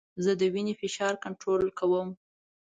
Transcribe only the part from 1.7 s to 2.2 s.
کوم.